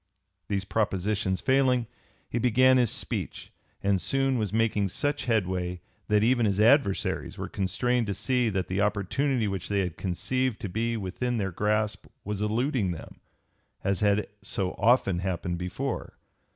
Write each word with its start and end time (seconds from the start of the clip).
These 0.47 0.65
propositions 0.65 1.41
failing, 1.41 1.85
he 2.27 2.39
began 2.39 2.77
his 2.77 2.89
speech 2.89 3.53
and 3.83 4.01
soon 4.01 4.39
was 4.39 4.51
making 4.51 4.87
such 4.87 5.25
headway 5.25 5.79
that 6.07 6.23
even 6.23 6.47
his 6.47 6.59
adversaries 6.59 7.37
were 7.37 7.47
constrained 7.47 8.07
to 8.07 8.15
see 8.15 8.49
that 8.49 8.67
the 8.67 8.81
opportunity 8.81 9.47
which 9.47 9.69
they 9.69 9.81
had 9.81 9.97
conceived 9.97 10.59
to 10.61 10.69
be 10.69 10.97
within 10.97 11.37
their 11.37 11.51
grasp 11.51 12.07
was 12.23 12.41
eluding 12.41 12.89
them, 12.89 13.19
as 13.83 13.99
had 13.99 14.25
so 14.41 14.71
often 14.79 15.19
happened 15.19 15.59
before. 15.59 16.17